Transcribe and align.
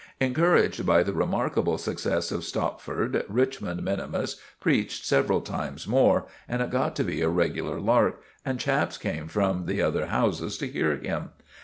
Encouraged 0.19 0.83
by 0.83 1.03
the 1.03 1.13
remarkable 1.13 1.77
success 1.77 2.31
of 2.31 2.43
Stopford, 2.43 3.23
Richmond 3.29 3.83
minimus 3.83 4.37
preached 4.59 5.05
several 5.05 5.41
times 5.41 5.87
more, 5.87 6.25
and 6.49 6.63
it 6.63 6.71
got 6.71 6.95
to 6.95 7.03
be 7.03 7.21
a 7.21 7.29
regular 7.29 7.79
lark, 7.79 8.19
and 8.43 8.59
chaps 8.59 8.97
came 8.97 9.27
from 9.27 9.67
the 9.67 9.79
other 9.83 10.07
houses 10.07 10.57
to 10.57 10.67
hear 10.67 10.95
him. 10.97 11.29